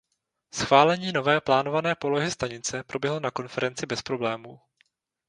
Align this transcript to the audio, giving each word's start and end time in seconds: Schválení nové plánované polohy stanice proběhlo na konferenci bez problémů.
Schválení 0.53 1.11
nové 1.11 1.41
plánované 1.41 1.95
polohy 1.95 2.31
stanice 2.31 2.83
proběhlo 2.83 3.19
na 3.19 3.31
konferenci 3.31 3.85
bez 3.85 4.01
problémů. 4.01 4.59